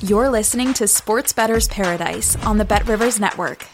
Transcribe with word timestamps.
You're 0.00 0.28
listening 0.28 0.74
to 0.74 0.86
Sports 0.86 1.32
Bettor's 1.32 1.66
Paradise 1.66 2.36
on 2.44 2.56
the 2.56 2.64
Bet 2.64 2.86
Rivers 2.86 3.18
Network. 3.18 3.66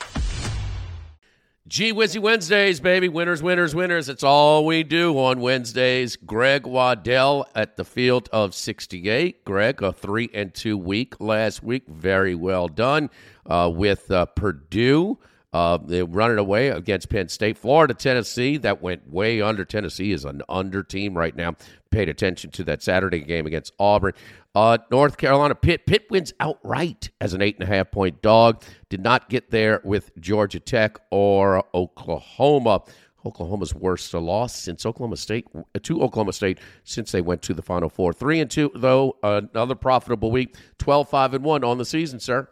G 1.68 1.92
Wizzy 1.92 2.18
Wednesdays, 2.18 2.80
baby. 2.80 3.10
Winners, 3.10 3.42
winners, 3.42 3.74
winners. 3.74 4.08
It's 4.08 4.22
all 4.22 4.64
we 4.64 4.84
do 4.84 5.18
on 5.18 5.40
Wednesdays. 5.40 6.16
Greg 6.16 6.66
Waddell 6.66 7.46
at 7.54 7.76
the 7.76 7.84
field 7.84 8.30
of 8.32 8.54
68. 8.54 9.44
Greg, 9.44 9.82
a 9.82 9.92
three 9.92 10.30
and 10.32 10.54
two 10.54 10.78
week 10.78 11.20
last 11.20 11.62
week. 11.62 11.86
Very 11.88 12.34
well 12.34 12.68
done 12.68 13.10
uh, 13.44 13.70
with 13.70 14.10
uh, 14.10 14.24
Purdue. 14.24 15.18
Uh, 15.54 15.78
they 15.78 16.02
running 16.02 16.38
away 16.38 16.66
against 16.68 17.08
Penn 17.08 17.28
State. 17.28 17.56
Florida, 17.56 17.94
Tennessee, 17.94 18.56
that 18.56 18.82
went 18.82 19.08
way 19.08 19.40
under. 19.40 19.64
Tennessee 19.64 20.10
is 20.10 20.24
an 20.24 20.42
under 20.48 20.82
team 20.82 21.16
right 21.16 21.34
now. 21.36 21.54
Paid 21.92 22.08
attention 22.08 22.50
to 22.50 22.64
that 22.64 22.82
Saturday 22.82 23.20
game 23.20 23.46
against 23.46 23.72
Auburn. 23.78 24.14
Uh, 24.56 24.78
North 24.90 25.16
Carolina, 25.16 25.54
Pitt. 25.54 25.86
Pitt 25.86 26.10
wins 26.10 26.34
outright 26.40 27.10
as 27.20 27.34
an 27.34 27.40
eight 27.40 27.54
and 27.60 27.62
a 27.62 27.72
half 27.72 27.92
point 27.92 28.20
dog. 28.20 28.64
Did 28.88 29.00
not 29.00 29.28
get 29.28 29.52
there 29.52 29.80
with 29.84 30.10
Georgia 30.18 30.58
Tech 30.58 30.98
or 31.10 31.62
Oklahoma. 31.72 32.82
Oklahoma's 33.24 33.74
worst 33.74 34.12
loss 34.12 34.56
since 34.56 34.84
Oklahoma 34.84 35.16
State 35.16 35.46
to 35.84 36.02
Oklahoma 36.02 36.32
State 36.32 36.58
since 36.82 37.12
they 37.12 37.20
went 37.20 37.42
to 37.42 37.54
the 37.54 37.62
Final 37.62 37.88
Four. 37.88 38.12
Three 38.12 38.40
and 38.40 38.50
two 38.50 38.72
though, 38.74 39.16
another 39.22 39.76
profitable 39.76 40.32
week. 40.32 40.56
12-5 40.78 41.34
and 41.34 41.44
one 41.44 41.62
on 41.62 41.78
the 41.78 41.84
season, 41.84 42.18
sir. 42.18 42.48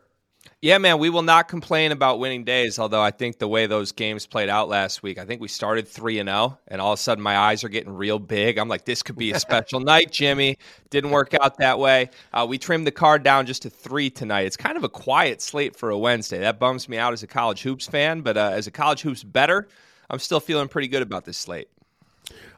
Yeah, 0.60 0.78
man, 0.78 0.98
we 0.98 1.10
will 1.10 1.22
not 1.22 1.48
complain 1.48 1.90
about 1.90 2.20
winning 2.20 2.44
days. 2.44 2.78
Although 2.78 3.02
I 3.02 3.10
think 3.10 3.38
the 3.38 3.48
way 3.48 3.66
those 3.66 3.90
games 3.90 4.26
played 4.26 4.48
out 4.48 4.68
last 4.68 5.02
week, 5.02 5.18
I 5.18 5.24
think 5.24 5.40
we 5.40 5.48
started 5.48 5.88
three 5.88 6.20
and 6.20 6.28
zero, 6.28 6.58
and 6.68 6.80
all 6.80 6.92
of 6.92 7.00
a 7.00 7.02
sudden 7.02 7.22
my 7.22 7.36
eyes 7.36 7.64
are 7.64 7.68
getting 7.68 7.92
real 7.92 8.20
big. 8.20 8.58
I'm 8.58 8.68
like, 8.68 8.84
this 8.84 9.02
could 9.02 9.16
be 9.16 9.32
a 9.32 9.40
special 9.40 9.80
night, 9.80 10.12
Jimmy. 10.12 10.58
Didn't 10.90 11.10
work 11.10 11.34
out 11.34 11.58
that 11.58 11.80
way. 11.80 12.10
Uh, 12.32 12.46
we 12.48 12.58
trimmed 12.58 12.86
the 12.86 12.92
card 12.92 13.24
down 13.24 13.46
just 13.46 13.62
to 13.62 13.70
three 13.70 14.08
tonight. 14.08 14.46
It's 14.46 14.56
kind 14.56 14.76
of 14.76 14.84
a 14.84 14.88
quiet 14.88 15.42
slate 15.42 15.74
for 15.74 15.90
a 15.90 15.98
Wednesday. 15.98 16.38
That 16.38 16.60
bums 16.60 16.88
me 16.88 16.96
out 16.96 17.12
as 17.12 17.24
a 17.24 17.26
college 17.28 17.62
hoops 17.62 17.88
fan, 17.88 18.20
but 18.20 18.36
uh, 18.36 18.50
as 18.52 18.68
a 18.68 18.70
college 18.70 19.02
hoops 19.02 19.24
bettor, 19.24 19.66
I'm 20.10 20.20
still 20.20 20.40
feeling 20.40 20.68
pretty 20.68 20.88
good 20.88 21.02
about 21.02 21.24
this 21.24 21.38
slate. 21.38 21.68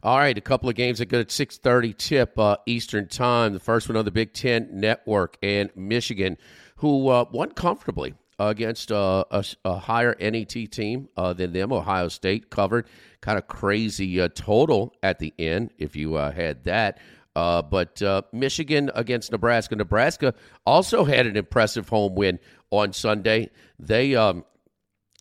All 0.02 0.18
right, 0.18 0.36
a 0.36 0.42
couple 0.42 0.68
of 0.68 0.74
games 0.74 0.98
that 0.98 1.06
go 1.06 1.20
at 1.20 1.28
6:30 1.28 1.96
tip 1.96 2.38
uh, 2.38 2.56
Eastern 2.66 3.08
Time. 3.08 3.52
The 3.54 3.60
first 3.60 3.88
one 3.88 3.96
on 3.96 4.04
the 4.04 4.10
Big 4.10 4.32
Ten 4.32 4.68
Network 4.72 5.38
and 5.42 5.70
Michigan 5.74 6.36
who 6.76 7.08
uh, 7.08 7.24
won 7.32 7.50
comfortably 7.52 8.14
against 8.38 8.90
uh, 8.90 9.24
a, 9.30 9.44
a, 9.64 9.78
higher 9.78 10.14
NET 10.20 10.48
team 10.48 11.08
uh, 11.16 11.32
than 11.32 11.52
them. 11.52 11.72
Ohio 11.72 12.08
State 12.08 12.50
covered 12.50 12.86
kind 13.20 13.38
of 13.38 13.46
crazy 13.46 14.20
uh, 14.20 14.28
total 14.34 14.92
at 15.02 15.18
the 15.18 15.32
end 15.38 15.70
if 15.78 15.94
you 15.94 16.16
uh, 16.16 16.32
had 16.32 16.64
that. 16.64 16.98
Uh, 17.36 17.62
but 17.62 18.00
Michigan 18.32 18.90
against 18.94 19.32
Nebraska. 19.32 19.74
Nebraska 19.74 20.34
also 20.66 21.04
had 21.04 21.26
an 21.26 21.36
impressive 21.36 21.88
home 21.88 22.14
win 22.14 22.38
on 22.70 22.92
Sunday. 22.92 23.50
They 23.78 24.14
um, 24.14 24.44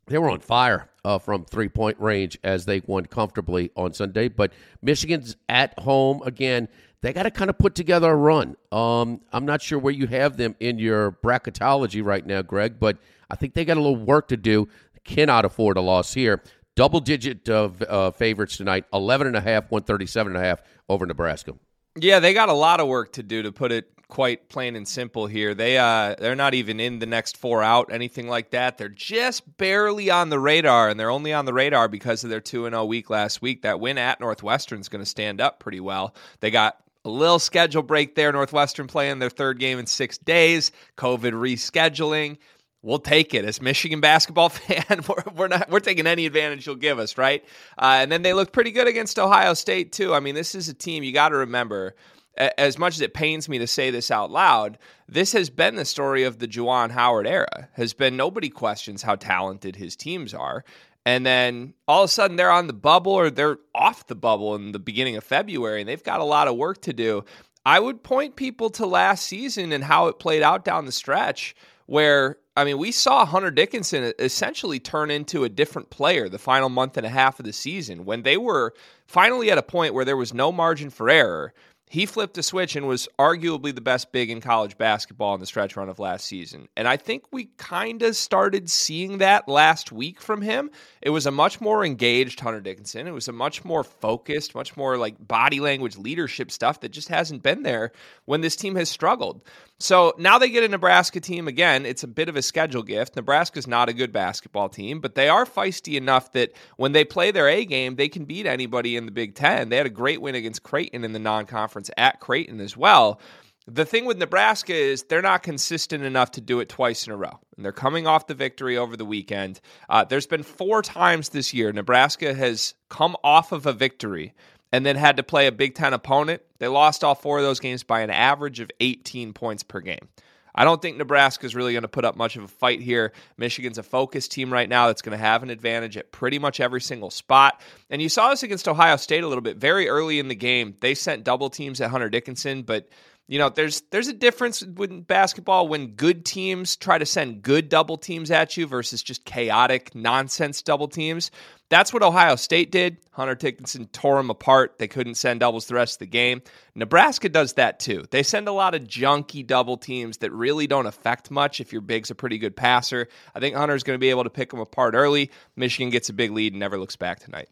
they 0.06 0.19
were 0.19 0.29
on 0.29 0.40
fire 0.40 0.90
uh, 1.06 1.19
from 1.19 1.46
three 1.46 1.69
point 1.69 2.00
range 2.00 2.38
as 2.44 2.66
they 2.66 2.81
won 2.86 3.06
comfortably 3.06 3.72
on 3.75 3.94
Sunday. 3.94 4.28
But 4.28 4.53
Michigan's 4.81 5.36
at 5.50 5.78
home 5.80 6.22
again 6.24 6.68
they 7.03 7.12
got 7.12 7.24
to 7.24 7.31
kind 7.31 7.50
of 7.50 7.58
put 7.58 7.75
together 7.75 8.09
a 8.09 8.16
run. 8.16 8.56
Um, 8.72 9.19
I'm 9.34 9.46
not 9.46 9.62
sure 9.62 9.78
where 9.78 9.94
you 9.94 10.08
have 10.08 10.38
them 10.38 10.56
in 10.62 10.80
your 10.80 11.12
bracketology 11.12 12.03
right 12.03 12.25
now, 12.25 12.41
Greg, 12.41 12.80
but 12.80 12.97
I 13.30 13.36
think 13.36 13.53
they 13.53 13.66
got 13.66 13.75
a 13.75 13.81
little 13.81 13.97
work 13.97 14.30
to 14.30 14.38
do. 14.38 14.69
Cannot 15.03 15.44
afford 15.44 15.75
a 15.75 15.81
loss 15.81 16.14
here. 16.14 16.41
Double 16.78 17.02
digit 17.02 17.47
uh, 17.50 17.70
uh, 17.90 18.12
favorites 18.12 18.56
tonight 18.56 18.85
11 18.94 19.28
and 19.28 19.35
a 19.35 19.41
half, 19.41 19.70
137 19.70 20.34
and 20.34 20.41
a 20.41 20.47
half 20.47 20.64
over 20.88 21.06
Nebraska. 21.06 21.56
Yeah, 22.00 22.20
they 22.20 22.34
got 22.34 22.47
a 22.47 22.53
lot 22.53 22.80
of 22.80 22.88
work 22.88 23.12
to 23.14 23.24
do 23.24 23.44
to 23.44 23.52
put 23.52 23.74
it 23.74 23.91
quite 24.08 24.50
plain 24.50 24.75
and 24.75 24.88
simple 24.88 25.28
here. 25.28 25.53
They 25.53 25.78
uh 25.78 26.16
they're 26.19 26.36
not 26.36 26.53
even 26.53 26.80
in 26.80 27.00
the 27.00 27.06
next 27.06 27.38
four 27.38 27.64
out, 27.64 27.91
anything 27.91 28.28
like 28.28 28.52
that. 28.52 28.78
They're 28.78 28.90
just 28.90 29.58
barely 29.58 30.09
on 30.09 30.30
the 30.30 30.40
radar, 30.40 30.90
and 30.90 31.00
they're 31.00 31.09
only 31.09 31.34
on 31.34 31.46
the 31.46 31.53
radar 31.53 31.88
because 31.88 32.24
of 32.24 32.30
their 32.30 32.41
two 32.41 32.66
and 32.66 32.74
zero 32.74 32.84
oh 32.84 32.86
week 32.86 33.09
last 33.09 33.41
week. 33.41 33.64
That 33.64 33.80
win 33.80 33.97
at 33.97 34.19
Northwestern 34.19 34.80
is 34.80 34.90
going 34.90 35.03
to 35.03 35.09
stand 35.09 35.41
up 35.41 35.59
pretty 35.59 35.80
well. 35.80 36.16
They 36.40 36.52
got 36.52 36.78
a 37.06 37.09
little 37.09 37.40
schedule 37.40 37.84
break 37.84 38.16
there. 38.16 38.31
Northwestern 38.31 38.88
playing 38.88 39.19
their 39.19 39.30
third 39.30 39.59
game 39.59 39.80
in 39.80 39.86
six 39.86 40.18
days. 40.18 40.72
COVID 40.97 41.34
rescheduling. 41.34 42.38
We'll 42.81 43.00
take 43.00 43.34
it 43.34 43.46
as 43.46 43.62
Michigan 43.62 44.02
basketball 44.02 44.50
fan. 44.50 45.02
We're, 45.08 45.24
we're 45.35 45.47
not 45.47 45.70
we're 45.70 45.80
taking 45.80 46.06
any 46.08 46.25
advantage 46.25 46.66
you'll 46.66 46.75
give 46.75 47.00
us, 47.00 47.18
right? 47.18 47.44
Uh, 47.78 48.00
and 48.02 48.12
then 48.12 48.22
they 48.22 48.34
looked 48.34 48.53
pretty 48.53 48.72
good 48.72 48.88
against 48.88 49.18
Ohio 49.18 49.53
State 49.53 49.91
too. 49.91 50.14
I 50.14 50.20
mean, 50.20 50.35
this 50.35 50.53
is 50.56 50.70
a 50.70 50.74
team 50.74 51.03
you 51.03 51.14
got 51.14 51.30
to 51.30 51.38
remember. 51.38 51.96
As 52.35 52.79
much 52.79 52.95
as 52.95 53.01
it 53.01 53.13
pains 53.13 53.47
me 53.47 53.59
to 53.59 53.67
say 53.67 53.91
this 53.91 54.09
out 54.09 54.31
loud, 54.31 54.79
this 55.07 55.33
has 55.33 55.49
been 55.49 55.75
the 55.75 55.85
story 55.85 56.23
of 56.23 56.39
the 56.39 56.47
Juwan 56.47 56.91
Howard 56.91 57.27
era. 57.27 57.69
Has 57.73 57.94
been 57.94 58.17
nobody 58.17 58.49
questions 58.49 59.03
how 59.03 59.16
talented 59.16 59.75
his 59.75 59.95
teams 59.95 60.33
are, 60.33 60.63
and 61.05 61.25
then 61.25 61.73
all 61.88 62.03
of 62.03 62.07
a 62.07 62.11
sudden 62.11 62.38
they're 62.38 62.51
on 62.51 62.67
the 62.67 62.73
bubble 62.73 63.11
or 63.11 63.29
they're 63.29 63.57
off 63.75 64.07
the 64.07 64.16
bubble 64.16 64.55
in 64.55 64.72
the 64.72 64.79
beginning 64.79 65.16
of 65.17 65.23
February 65.23 65.81
and 65.81 65.89
they've 65.89 66.03
got 66.03 66.22
a 66.22 66.25
lot 66.25 66.47
of 66.47 66.55
work 66.55 66.81
to 66.81 66.93
do. 66.93 67.25
I 67.66 67.79
would 67.79 68.03
point 68.03 68.35
people 68.35 68.69
to 68.72 68.85
last 68.85 69.25
season 69.25 69.72
and 69.72 69.83
how 69.83 70.07
it 70.07 70.19
played 70.19 70.43
out 70.43 70.66
down 70.66 70.85
the 70.85 70.91
stretch 70.91 71.55
where 71.85 72.38
I 72.55 72.66
mean, 72.66 72.77
we 72.77 72.91
saw 72.91 73.25
Hunter 73.25 73.49
Dickinson 73.49 74.13
essentially 74.19 74.79
turn 74.79 75.09
into 75.09 75.43
a 75.43 75.49
different 75.49 75.89
player 75.89 76.29
the 76.29 76.38
final 76.38 76.69
month 76.69 76.97
and 76.97 77.05
a 77.05 77.09
half 77.09 77.39
of 77.39 77.45
the 77.45 77.53
season 77.53 78.05
when 78.05 78.22
they 78.22 78.38
were 78.38 78.75
finally 79.07 79.49
at 79.49 79.57
a 79.57 79.63
point 79.63 79.95
where 79.95 80.05
there 80.05 80.17
was 80.17 80.35
no 80.35 80.51
margin 80.51 80.91
for 80.91 81.09
error 81.09 81.53
he 81.93 82.07
flipped 82.07 82.39
a 82.39 82.43
switch 82.43 82.75
and 82.75 82.87
was 82.87 83.07
arguably 83.19 83.73
the 83.73 83.79
best 83.79 84.11
big 84.11 84.31
in 84.31 84.41
college 84.41 84.79
basketball 84.79 85.35
in 85.35 85.39
the 85.39 85.45
stretch 85.45 85.77
run 85.77 85.89
of 85.89 85.99
last 85.99 86.25
season. 86.25 86.67
And 86.75 86.87
I 86.87 86.97
think 86.97 87.25
we 87.31 87.51
kind 87.57 88.01
of 88.01 88.15
started 88.15 88.67
seeing 88.67 89.19
that 89.19 89.47
last 89.47 89.91
week 89.91 90.19
from 90.19 90.41
him. 90.41 90.71
It 91.03 91.11
was 91.11 91.27
a 91.27 91.31
much 91.31 91.61
more 91.61 91.85
engaged 91.85 92.39
Hunter 92.39 92.61
Dickinson. 92.61 93.05
It 93.05 93.11
was 93.11 93.27
a 93.27 93.31
much 93.31 93.63
more 93.63 93.83
focused, 93.83 94.55
much 94.55 94.75
more 94.75 94.97
like 94.97 95.27
body 95.27 95.59
language 95.59 95.95
leadership 95.95 96.49
stuff 96.49 96.79
that 96.79 96.89
just 96.89 97.09
hasn't 97.09 97.43
been 97.43 97.61
there 97.61 97.91
when 98.25 98.41
this 98.41 98.55
team 98.55 98.73
has 98.73 98.89
struggled. 98.89 99.43
So 99.83 100.13
now 100.17 100.38
they 100.38 100.49
get 100.49 100.63
a 100.63 100.69
Nebraska 100.69 101.19
team 101.19 101.49
again. 101.49 101.85
It's 101.85 102.03
a 102.03 102.07
bit 102.07 102.29
of 102.29 102.38
a 102.38 102.41
schedule 102.41 102.83
gift. 102.83 103.17
Nebraska's 103.17 103.67
not 103.67 103.89
a 103.89 103.94
good 103.94 104.13
basketball 104.13 104.69
team, 104.69 105.01
but 105.01 105.16
they 105.16 105.27
are 105.27 105.45
feisty 105.45 105.97
enough 105.97 106.31
that 106.31 106.53
when 106.77 106.94
they 106.94 107.03
play 107.03 107.31
their 107.31 107.49
A 107.49 107.66
game, 107.66 107.97
they 107.97 108.07
can 108.07 108.23
beat 108.23 108.45
anybody 108.45 108.95
in 108.95 109.05
the 109.05 109.11
Big 109.11 109.35
Ten. 109.35 109.67
They 109.67 109.75
had 109.75 109.85
a 109.85 109.89
great 109.89 110.22
win 110.22 110.35
against 110.35 110.63
Creighton 110.63 111.03
in 111.03 111.11
the 111.11 111.19
non 111.19 111.45
conference 111.45 111.91
at 111.97 112.22
Creighton 112.22 112.61
as 112.61 112.77
well. 112.77 113.19
The 113.67 113.84
thing 113.84 114.05
with 114.05 114.17
Nebraska 114.17 114.73
is 114.73 115.03
they're 115.03 115.22
not 115.22 115.43
consistent 115.43 116.05
enough 116.05 116.31
to 116.31 116.41
do 116.41 116.61
it 116.61 116.69
twice 116.69 117.05
in 117.05 117.11
a 117.11 117.17
row. 117.17 117.37
And 117.58 117.66
they're 117.66 117.73
coming 117.73 118.08
off 118.08 118.28
the 118.28 118.35
victory 118.35 118.78
over 118.78 118.96
the 118.96 119.03
weekend. 119.03 119.59
Uh, 119.90 120.05
there's 120.05 120.28
been 120.28 120.43
four 120.43 120.81
times 120.81 121.28
this 121.29 121.53
year 121.53 121.73
Nebraska 121.73 122.34
has 122.34 122.73
come 122.87 123.17
off 123.22 123.52
of 123.52 123.66
a 123.66 123.73
victory 123.73 124.34
and 124.73 124.84
then 124.84 124.96
had 124.96 125.17
to 125.17 125.23
play 125.23 125.46
a 125.46 125.52
Big 125.52 125.75
Ten 125.75 125.93
opponent. 125.93 126.41
They 126.58 126.67
lost 126.67 127.03
all 127.03 127.14
four 127.14 127.37
of 127.37 127.43
those 127.43 127.59
games 127.59 127.84
by 127.84 128.02
an 128.02 128.09
average 128.09 128.59
of 128.59 128.72
18 128.79 129.31
points 129.31 129.61
per 129.61 129.79
game. 129.79 130.09
I 130.55 130.66
don't 130.66 130.81
think 130.81 130.97
Nebraska 130.97 131.46
is 131.46 131.55
really 131.55 131.73
going 131.73 131.84
to 131.84 131.87
put 131.87 132.05
up 132.05 132.16
much 132.16 132.35
of 132.35 132.43
a 132.43 132.47
fight 132.47 132.81
here. 132.81 133.11
Michigan's 133.37 133.78
a 133.78 133.84
focused 133.84 134.31
team 134.31 134.52
right 134.52 134.67
now 134.67 134.87
that's 134.87 135.02
going 135.02 135.17
to 135.17 135.23
have 135.23 135.41
an 135.43 135.49
advantage 135.52 135.96
at 135.97 136.11
pretty 136.11 136.37
much 136.37 136.59
every 136.59 136.81
single 136.81 137.11
spot. 137.11 137.61
And 137.90 138.02
you 138.02 138.09
saw 138.09 138.29
this 138.31 138.43
against 138.43 138.67
Ohio 138.67 138.96
State 138.97 139.23
a 139.23 139.28
little 139.28 139.41
bit 139.41 139.58
very 139.58 139.87
early 139.87 140.20
in 140.20 140.28
the 140.28 140.35
game. 140.35 140.75
They 140.79 140.96
sent 140.96 141.23
double 141.23 141.49
teams 141.49 141.79
at 141.79 141.90
Hunter 141.90 142.09
Dickinson, 142.09 142.64
but 142.64 142.87
you 143.34 143.40
know, 143.40 143.50
there's 143.50 143.82
there's 143.90 144.09
a 144.09 144.14
difference 144.14 144.62
with 144.64 145.08
basketball 145.08 145.68
when 145.68 145.96
good 145.96 146.24
teams 146.24 146.76
try 146.76 147.00
to 147.00 147.06
send 147.08 147.41
good 147.41 147.68
double 147.68 147.97
teams 147.97 148.30
at 148.30 148.56
you 148.58 148.68
versus 148.68 149.02
just 149.02 149.26
chaotic 149.26 149.96
nonsense 149.96 150.62
double 150.62 150.88
teams. 150.88 151.32
That's 151.70 151.91
what 151.91 152.03
Ohio 152.03 152.35
State 152.35 152.72
did. 152.72 152.97
Hunter 153.09 153.34
Dickinson 153.34 153.88
tore 153.88 154.18
them 154.18 154.30
apart. 154.30 154.78
They 154.78 154.88
couldn't 154.88 155.16
send 155.16 155.40
doubles 155.40 155.66
the 155.66 155.74
rest 155.74 155.96
of 155.96 156.00
the 156.02 156.06
game. 156.06 156.44
Nebraska 156.76 157.28
does 157.28 157.53
that 157.53 157.80
too. 157.80 158.06
They 158.12 158.22
send 158.22 158.47
a 158.47 158.52
lot 158.52 158.76
of 158.76 158.84
junky 158.84 159.44
double 159.47 159.78
teams 159.78 160.18
that 160.18 160.32
really 160.32 160.68
don't 160.68 160.85
affect 160.85 161.32
much 161.32 161.59
if 161.59 161.72
your 161.72 161.82
big's 161.82 162.12
a 162.12 162.16
pretty 162.16 162.38
good 162.38 162.56
passer. 162.56 163.08
I 163.34 163.40
think 163.40 163.56
Hunter's 163.56 163.82
going 163.82 163.96
to 163.96 164.00
be 164.00 164.12
able 164.12 164.26
to 164.26 164.30
pick 164.30 164.52
them 164.52 164.59
apart 164.59 164.94
early. 164.94 165.32
Michigan 165.56 165.90
gets 165.90 166.08
a 166.09 166.14
big 166.14 166.30
lead 166.30 166.53
and 166.53 166.59
never 166.59 166.78
looks 166.78 166.97
back 166.97 167.18
tonight. 167.18 167.50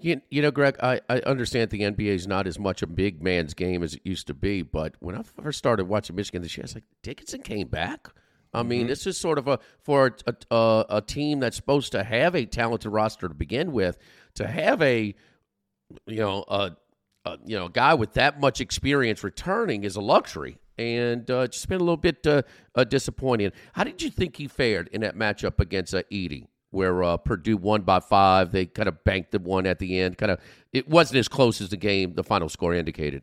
You, 0.00 0.20
you 0.30 0.42
know, 0.42 0.50
Greg, 0.50 0.76
I, 0.82 1.00
I 1.08 1.18
understand 1.20 1.70
the 1.70 1.82
NBA 1.82 2.08
is 2.14 2.26
not 2.26 2.46
as 2.46 2.58
much 2.58 2.82
a 2.82 2.86
big 2.86 3.22
man's 3.22 3.54
game 3.54 3.82
as 3.82 3.94
it 3.94 4.00
used 4.04 4.26
to 4.28 4.34
be, 4.34 4.62
but 4.62 4.94
when 5.00 5.14
I 5.14 5.22
first 5.22 5.58
started 5.58 5.84
watching 5.84 6.16
Michigan 6.16 6.42
this 6.42 6.56
year, 6.56 6.64
I 6.64 6.66
was 6.66 6.74
like, 6.74 6.84
Dickinson 7.02 7.42
came 7.42 7.68
back? 7.68 8.08
I 8.52 8.62
mean, 8.62 8.80
mm-hmm. 8.80 8.88
this 8.88 9.06
is 9.06 9.16
sort 9.16 9.38
of 9.38 9.46
a 9.46 9.60
for 9.82 10.16
a, 10.26 10.34
a, 10.50 10.86
a, 10.90 11.00
team 11.00 11.40
that's 11.40 11.56
supposed 11.56 11.92
to 11.92 12.02
have 12.02 12.34
a 12.34 12.46
talented 12.46 12.90
roster 12.90 13.28
to 13.28 13.34
begin 13.34 13.72
with, 13.72 13.96
to 14.34 14.46
have 14.46 14.82
a 14.82 15.14
you 16.06 16.16
know 16.16 16.44
a, 16.48 16.72
a 17.24 17.38
you 17.44 17.56
know 17.56 17.68
guy 17.68 17.94
with 17.94 18.14
that 18.14 18.40
much 18.40 18.60
experience 18.60 19.22
returning 19.22 19.84
is 19.84 19.94
a 19.94 20.00
luxury, 20.00 20.58
and 20.78 21.30
uh, 21.30 21.46
just 21.46 21.68
been 21.68 21.80
a 21.80 21.84
little 21.84 21.96
bit 21.96 22.26
uh, 22.26 22.42
uh, 22.74 22.82
disappointing. 22.82 23.52
How 23.74 23.84
did 23.84 24.02
you 24.02 24.10
think 24.10 24.36
he 24.36 24.48
fared 24.48 24.88
in 24.88 25.02
that 25.02 25.16
matchup 25.16 25.60
against 25.60 25.94
uh, 25.94 26.02
Edey? 26.10 26.46
Where 26.70 27.02
uh, 27.02 27.16
Purdue 27.16 27.56
won 27.56 27.82
by 27.82 28.00
five, 28.00 28.52
they 28.52 28.66
kind 28.66 28.88
of 28.88 29.02
banked 29.02 29.32
the 29.32 29.40
one 29.40 29.66
at 29.66 29.78
the 29.78 29.98
end. 29.98 30.18
Kind 30.18 30.32
of, 30.32 30.40
it 30.72 30.88
wasn't 30.88 31.18
as 31.18 31.28
close 31.28 31.60
as 31.60 31.70
the 31.70 31.76
game, 31.76 32.14
the 32.14 32.22
final 32.22 32.48
score 32.48 32.74
indicated. 32.74 33.22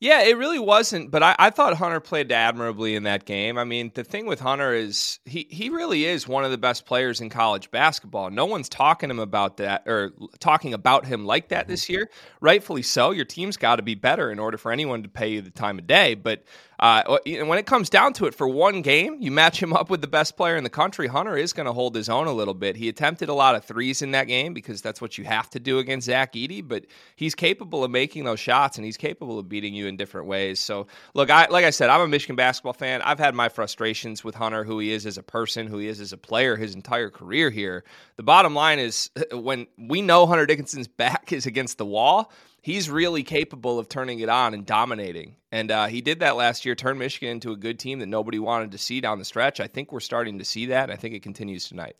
Yeah, 0.00 0.22
it 0.22 0.36
really 0.38 0.60
wasn't. 0.60 1.10
But 1.10 1.24
I, 1.24 1.34
I, 1.40 1.50
thought 1.50 1.74
Hunter 1.74 1.98
played 1.98 2.30
admirably 2.30 2.94
in 2.94 3.02
that 3.02 3.24
game. 3.24 3.58
I 3.58 3.64
mean, 3.64 3.90
the 3.94 4.04
thing 4.04 4.26
with 4.26 4.38
Hunter 4.38 4.72
is 4.72 5.18
he, 5.24 5.48
he 5.50 5.70
really 5.70 6.04
is 6.04 6.28
one 6.28 6.44
of 6.44 6.52
the 6.52 6.58
best 6.58 6.86
players 6.86 7.20
in 7.20 7.30
college 7.30 7.68
basketball. 7.72 8.30
No 8.30 8.44
one's 8.44 8.68
talking 8.68 9.10
him 9.10 9.18
about 9.18 9.56
that 9.56 9.82
or 9.86 10.12
talking 10.38 10.72
about 10.72 11.04
him 11.04 11.26
like 11.26 11.48
that 11.48 11.66
this 11.66 11.88
year. 11.88 12.10
Rightfully 12.40 12.82
so. 12.82 13.10
Your 13.10 13.24
team's 13.24 13.56
got 13.56 13.76
to 13.76 13.82
be 13.82 13.96
better 13.96 14.30
in 14.30 14.38
order 14.38 14.56
for 14.56 14.70
anyone 14.70 15.02
to 15.02 15.08
pay 15.08 15.30
you 15.30 15.40
the 15.40 15.50
time 15.50 15.80
of 15.80 15.88
day. 15.88 16.14
But 16.14 16.44
uh, 16.78 17.18
when 17.26 17.58
it 17.58 17.66
comes 17.66 17.90
down 17.90 18.12
to 18.14 18.26
it, 18.26 18.34
for 18.34 18.46
one 18.46 18.82
game, 18.82 19.16
you 19.20 19.32
match 19.32 19.60
him 19.60 19.72
up 19.72 19.90
with 19.90 20.00
the 20.00 20.06
best 20.06 20.36
player 20.36 20.56
in 20.56 20.62
the 20.62 20.70
country. 20.70 21.08
Hunter 21.08 21.36
is 21.36 21.52
going 21.52 21.66
to 21.66 21.72
hold 21.72 21.94
his 21.94 22.08
own 22.08 22.28
a 22.28 22.32
little 22.32 22.54
bit. 22.54 22.76
He 22.76 22.88
attempted 22.88 23.28
a 23.28 23.34
lot 23.34 23.56
of 23.56 23.64
threes 23.64 24.00
in 24.00 24.12
that 24.12 24.28
game 24.28 24.54
because 24.54 24.80
that's 24.80 25.00
what 25.00 25.18
you 25.18 25.24
have 25.24 25.50
to 25.50 25.60
do 25.60 25.80
against 25.80 26.06
Zach 26.06 26.34
Edey. 26.34 26.66
But 26.66 26.86
he's 27.16 27.34
capable 27.34 27.82
of 27.82 27.90
making 27.90 28.24
those 28.24 28.38
shots 28.38 28.78
and 28.78 28.84
he's 28.84 28.96
capable 28.96 29.40
of 29.40 29.48
beating 29.48 29.74
you 29.74 29.88
in 29.88 29.96
different 29.96 30.28
ways. 30.28 30.60
So, 30.60 30.86
look, 31.14 31.30
I 31.30 31.46
like 31.48 31.64
I 31.64 31.70
said, 31.70 31.90
I'm 31.90 32.00
a 32.00 32.08
Michigan 32.08 32.36
basketball 32.36 32.74
fan. 32.74 33.02
I've 33.02 33.18
had 33.18 33.34
my 33.34 33.48
frustrations 33.48 34.22
with 34.22 34.36
Hunter, 34.36 34.62
who 34.62 34.78
he 34.78 34.92
is 34.92 35.04
as 35.04 35.18
a 35.18 35.22
person, 35.22 35.66
who 35.66 35.78
he 35.78 35.88
is 35.88 36.00
as 36.00 36.12
a 36.12 36.18
player, 36.18 36.56
his 36.56 36.76
entire 36.76 37.10
career 37.10 37.50
here. 37.50 37.82
The 38.16 38.22
bottom 38.22 38.54
line 38.54 38.78
is 38.78 39.10
when 39.32 39.66
we 39.76 40.00
know 40.00 40.26
Hunter 40.26 40.46
Dickinson's 40.46 40.88
back 40.98 41.32
is 41.32 41.46
against 41.46 41.78
the 41.78 41.86
wall 41.86 42.30
he's 42.62 42.90
really 42.90 43.22
capable 43.22 43.78
of 43.78 43.88
turning 43.88 44.20
it 44.20 44.28
on 44.28 44.54
and 44.54 44.66
dominating. 44.66 45.36
And 45.50 45.70
uh, 45.70 45.86
he 45.86 46.00
did 46.00 46.20
that 46.20 46.36
last 46.36 46.64
year, 46.64 46.74
turned 46.74 46.98
Michigan 46.98 47.30
into 47.30 47.52
a 47.52 47.56
good 47.56 47.78
team 47.78 47.98
that 48.00 48.06
nobody 48.06 48.38
wanted 48.38 48.72
to 48.72 48.78
see 48.78 49.00
down 49.00 49.18
the 49.18 49.24
stretch. 49.24 49.60
I 49.60 49.66
think 49.66 49.92
we're 49.92 50.00
starting 50.00 50.38
to 50.38 50.44
see 50.44 50.66
that. 50.66 50.84
And 50.84 50.92
I 50.92 50.96
think 50.96 51.14
it 51.14 51.22
continues 51.22 51.68
tonight. 51.68 51.96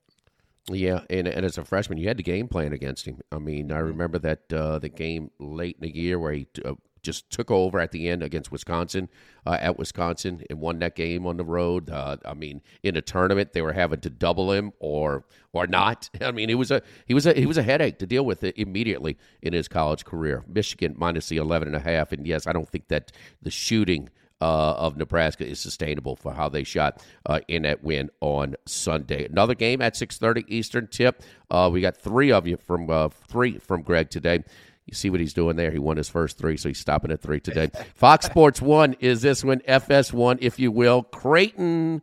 Yeah, 0.71 1.01
and, 1.09 1.27
and 1.27 1.47
as 1.47 1.57
a 1.57 1.65
freshman, 1.65 1.99
you 1.99 2.09
had 2.09 2.19
the 2.19 2.23
game 2.23 2.47
plan 2.47 2.75
against 2.75 3.07
him. 3.07 3.21
I 3.33 3.39
mean, 3.39 3.73
I 3.73 3.79
remember 3.79 4.19
that 4.19 4.53
uh, 4.53 4.79
the 4.79 4.91
game 4.91 5.31
late 5.39 5.77
in 5.81 5.89
the 5.89 5.97
year 5.97 6.19
where 6.19 6.33
he 6.33 6.47
uh, 6.63 6.75
just 7.09 7.31
took 7.31 7.51
over 7.51 7.81
at 7.81 7.91
the 7.91 8.07
end 8.07 8.23
against 8.23 8.53
Wisconsin 8.53 9.09
uh, 9.47 9.57
at 9.63 9.79
Wisconsin 9.79 10.43
and 10.51 10.61
won 10.61 10.79
that 10.81 10.95
game 10.95 11.27
on 11.27 11.39
the 11.39 11.45
road. 11.45 11.89
Uh, 11.89 12.19
I 12.23 12.35
mean, 12.35 12.61
in 12.83 12.99
a 12.99 13.01
tournament, 13.01 13.55
they 13.55 13.63
were 13.63 13.73
having 13.73 14.01
to 14.01 14.11
double 14.11 14.53
him 14.53 14.73
or 14.79 15.25
or 15.55 15.67
not. 15.67 16.11
I 16.21 16.33
mean, 16.33 16.51
it 16.51 16.57
was 16.57 16.71
a 16.71 16.83
he 17.07 17.15
was 17.15 17.25
a 17.25 17.33
he 17.33 17.47
was 17.47 17.57
a 17.57 17.63
headache 17.63 17.99
to 18.01 18.07
deal 18.07 18.27
with 18.27 18.45
it 18.45 18.59
immediately 18.59 19.17
in 19.41 19.55
his 19.55 19.69
college 19.69 20.05
career. 20.05 20.45
Michigan 20.47 20.97
minus 20.99 21.31
the 21.31 21.39
11 21.39 21.69
and 21.69 21.77
a 21.77 21.81
half, 21.81 22.13
and 22.13 22.27
yes, 22.27 22.47
I 22.47 22.53
don't 22.53 22.69
think 22.69 22.89
that 22.89 23.11
the 23.41 23.51
shooting. 23.51 24.11
Uh, 24.41 24.75
of 24.75 24.97
Nebraska 24.97 25.45
is 25.45 25.59
sustainable 25.59 26.15
for 26.15 26.33
how 26.33 26.49
they 26.49 26.63
shot 26.63 27.03
uh, 27.27 27.41
in 27.49 27.63
that 27.63 27.83
win 27.83 28.09
on 28.21 28.55
Sunday. 28.67 29.25
Another 29.25 29.57
game 29.57 29.83
at 29.83 29.95
6:30 29.95 30.45
Eastern 30.47 30.87
tip. 30.87 31.25
Uh, 31.51 31.69
we 31.73 31.81
got 31.81 31.97
three 31.97 32.31
of 32.31 32.47
you 32.47 32.57
from 32.57 32.89
uh, 32.89 33.09
three 33.09 33.59
from 33.59 33.83
Greg 33.83 34.11
today. 34.11 34.45
You 34.88 34.94
see 34.94 35.11
what 35.11 35.20
he's 35.20 35.35
doing 35.35 35.56
there. 35.56 35.70
He 35.70 35.79
won 35.79 35.99
his 35.99 36.08
first 36.08 36.38
three, 36.38 36.56
so 36.56 36.70
he's 36.70 36.79
stopping 36.79 37.11
at 37.11 37.20
three 37.20 37.40
today. 37.40 37.70
Fox 37.94 38.25
Sports 38.25 38.62
One 38.62 38.94
is 39.00 39.20
this 39.20 39.44
one, 39.44 39.61
FS1, 39.61 40.38
if 40.40 40.58
you 40.58 40.73
will. 40.73 41.02
Creighton. 41.02 42.00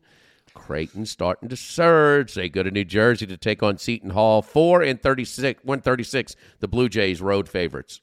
Creighton 0.54 1.08
starting 1.08 1.50
to 1.50 1.58
surge. 1.58 2.36
They 2.36 2.48
go 2.48 2.62
to 2.62 2.70
New 2.70 2.86
Jersey 2.86 3.26
to 3.26 3.38
take 3.38 3.64
on 3.64 3.80
Seton 3.80 4.12
Hall. 4.12 4.44
Four 4.44 4.84
and 4.84 5.02
36, 5.02 5.64
136, 5.64 6.36
the 6.60 6.68
Blue 6.68 6.88
Jays 6.88 7.22
road 7.22 7.50
favorites. 7.50 8.02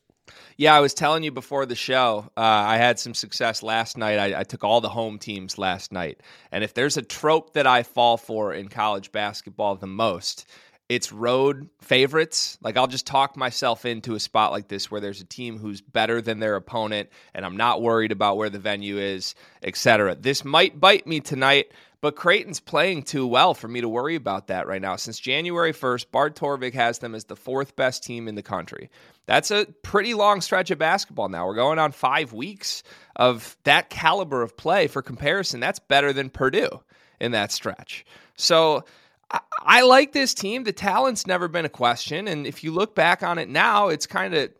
Yeah, 0.56 0.74
I 0.74 0.80
was 0.80 0.94
telling 0.94 1.22
you 1.22 1.30
before 1.30 1.64
the 1.64 1.76
show, 1.76 2.30
uh, 2.36 2.40
I 2.40 2.76
had 2.76 2.98
some 2.98 3.14
success 3.14 3.62
last 3.62 3.96
night. 3.96 4.18
I, 4.18 4.40
I, 4.40 4.42
took 4.44 4.64
all 4.64 4.80
the 4.80 4.88
home 4.88 5.18
teams 5.18 5.58
last 5.58 5.92
night. 5.92 6.20
And 6.50 6.62
if 6.62 6.74
there's 6.74 6.96
a 6.96 7.02
trope 7.02 7.54
that 7.54 7.66
I 7.66 7.82
fall 7.82 8.16
for 8.16 8.52
in 8.52 8.68
college 8.68 9.12
basketball 9.12 9.76
the 9.76 9.86
most, 9.86 10.46
it's 10.88 11.12
road 11.12 11.68
favorites. 11.80 12.58
Like 12.60 12.76
I'll 12.76 12.86
just 12.86 13.06
talk 13.06 13.36
myself 13.36 13.84
into 13.84 14.14
a 14.14 14.20
spot 14.20 14.52
like 14.52 14.68
this 14.68 14.90
where 14.90 15.00
there's 15.00 15.20
a 15.20 15.24
team 15.24 15.58
who's 15.58 15.80
better 15.80 16.20
than 16.20 16.38
their 16.38 16.56
opponent 16.56 17.08
and 17.34 17.44
I'm 17.46 17.56
not 17.56 17.80
worried 17.80 18.12
about 18.12 18.36
where 18.36 18.50
the 18.50 18.58
venue 18.58 18.98
is, 18.98 19.34
etc. 19.62 20.14
This 20.14 20.44
might 20.44 20.78
bite 20.78 21.06
me 21.06 21.20
tonight, 21.20 21.72
but 22.00 22.16
Creighton's 22.16 22.60
playing 22.60 23.04
too 23.04 23.26
well 23.26 23.54
for 23.54 23.68
me 23.68 23.80
to 23.80 23.88
worry 23.88 24.16
about 24.16 24.48
that 24.48 24.66
right 24.66 24.82
now. 24.82 24.96
Since 24.96 25.18
January 25.20 25.72
1st, 25.72 26.10
Bart 26.10 26.36
Torvik 26.36 26.74
has 26.74 26.98
them 26.98 27.14
as 27.14 27.24
the 27.24 27.36
fourth 27.36 27.76
best 27.76 28.02
team 28.02 28.28
in 28.28 28.34
the 28.34 28.42
country. 28.42 28.90
That's 29.26 29.52
a 29.52 29.66
pretty 29.82 30.14
long 30.14 30.40
stretch 30.40 30.72
of 30.72 30.78
basketball 30.78 31.28
now. 31.28 31.46
We're 31.46 31.54
going 31.54 31.78
on 31.78 31.92
5 31.92 32.32
weeks 32.32 32.82
of 33.14 33.56
that 33.64 33.88
caliber 33.88 34.42
of 34.42 34.56
play 34.56 34.88
for 34.88 35.00
comparison. 35.00 35.60
That's 35.60 35.78
better 35.78 36.12
than 36.12 36.28
Purdue 36.28 36.82
in 37.20 37.32
that 37.32 37.52
stretch. 37.52 38.04
So, 38.36 38.84
I, 39.64 39.82
like 39.82 40.12
this 40.12 40.34
team. 40.34 40.64
The 40.64 40.72
talent's 40.72 41.26
never 41.26 41.48
been 41.48 41.64
a 41.64 41.70
question. 41.70 42.28
And 42.28 42.46
if 42.46 42.62
you 42.64 42.72
look 42.72 42.94
back 42.94 43.22
on 43.22 43.38
it 43.38 43.48
now, 43.48 43.88
it's 43.88 44.06
kind 44.06 44.34
of 44.34 44.50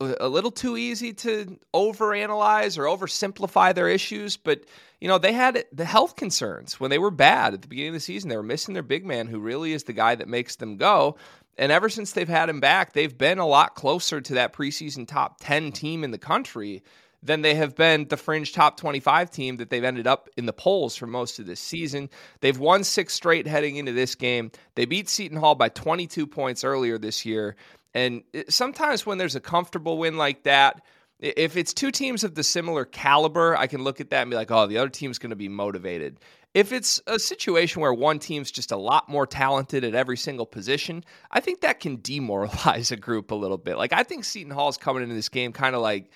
a 0.00 0.28
little 0.28 0.50
too 0.50 0.76
easy 0.76 1.12
to 1.12 1.58
overanalyze 1.74 2.78
or 2.78 2.84
oversimplify 2.84 3.74
their 3.74 3.88
issues. 3.88 4.36
But, 4.36 4.64
you 5.00 5.08
know, 5.08 5.18
they 5.18 5.32
had 5.32 5.64
the 5.72 5.84
health 5.84 6.16
concerns 6.16 6.80
when 6.80 6.90
they 6.90 6.98
were 6.98 7.10
bad 7.10 7.54
at 7.54 7.62
the 7.62 7.68
beginning 7.68 7.90
of 7.90 7.94
the 7.94 8.00
season. 8.00 8.28
They 8.28 8.36
were 8.36 8.42
missing 8.42 8.74
their 8.74 8.82
big 8.82 9.04
man, 9.04 9.26
who 9.26 9.38
really 9.38 9.72
is 9.72 9.84
the 9.84 9.92
guy 9.92 10.14
that 10.14 10.28
makes 10.28 10.56
them 10.56 10.76
go. 10.76 11.16
And 11.58 11.70
ever 11.70 11.88
since 11.88 12.12
they've 12.12 12.28
had 12.28 12.48
him 12.48 12.60
back, 12.60 12.92
they've 12.92 13.16
been 13.16 13.38
a 13.38 13.46
lot 13.46 13.74
closer 13.74 14.20
to 14.20 14.34
that 14.34 14.52
preseason 14.54 15.06
top 15.06 15.36
10 15.40 15.72
team 15.72 16.02
in 16.02 16.10
the 16.10 16.18
country 16.18 16.82
than 17.22 17.42
they 17.42 17.54
have 17.54 17.76
been 17.76 18.08
the 18.08 18.16
fringe 18.16 18.52
top 18.52 18.76
25 18.76 19.30
team 19.30 19.56
that 19.58 19.70
they've 19.70 19.84
ended 19.84 20.06
up 20.06 20.28
in 20.36 20.46
the 20.46 20.52
polls 20.52 20.96
for 20.96 21.06
most 21.06 21.38
of 21.38 21.46
this 21.46 21.60
season. 21.60 22.10
They've 22.40 22.58
won 22.58 22.84
six 22.84 23.14
straight 23.14 23.46
heading 23.46 23.76
into 23.76 23.92
this 23.92 24.14
game. 24.14 24.50
They 24.74 24.84
beat 24.84 25.08
Seton 25.08 25.38
Hall 25.38 25.54
by 25.54 25.68
22 25.68 26.26
points 26.26 26.64
earlier 26.64 26.98
this 26.98 27.24
year. 27.24 27.56
And 27.94 28.22
sometimes 28.48 29.06
when 29.06 29.18
there's 29.18 29.36
a 29.36 29.40
comfortable 29.40 29.98
win 29.98 30.16
like 30.16 30.44
that, 30.44 30.82
if 31.22 31.56
it's 31.56 31.72
two 31.72 31.92
teams 31.92 32.24
of 32.24 32.34
the 32.34 32.42
similar 32.42 32.84
caliber, 32.84 33.56
I 33.56 33.68
can 33.68 33.84
look 33.84 34.00
at 34.00 34.10
that 34.10 34.22
and 34.22 34.30
be 34.30 34.36
like, 34.36 34.50
oh, 34.50 34.66
the 34.66 34.78
other 34.78 34.88
team's 34.88 35.18
going 35.18 35.30
to 35.30 35.36
be 35.36 35.48
motivated. 35.48 36.18
If 36.52 36.72
it's 36.72 37.00
a 37.06 37.18
situation 37.18 37.80
where 37.80 37.94
one 37.94 38.18
team's 38.18 38.50
just 38.50 38.72
a 38.72 38.76
lot 38.76 39.08
more 39.08 39.26
talented 39.26 39.84
at 39.84 39.94
every 39.94 40.16
single 40.16 40.44
position, 40.44 41.04
I 41.30 41.40
think 41.40 41.60
that 41.60 41.80
can 41.80 42.00
demoralize 42.02 42.90
a 42.92 42.96
group 42.96 43.30
a 43.30 43.36
little 43.36 43.56
bit. 43.56 43.78
Like, 43.78 43.92
I 43.92 44.02
think 44.02 44.24
Seton 44.24 44.52
Hall's 44.52 44.76
coming 44.76 45.04
into 45.04 45.14
this 45.14 45.28
game 45.28 45.52
kind 45.52 45.76
of 45.76 45.80
like, 45.80 46.10